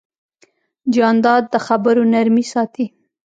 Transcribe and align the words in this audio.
جانداد 0.93 1.43
د 1.53 1.55
خبرو 1.65 2.03
نرمي 2.13 2.45
ساتي. 2.53 2.85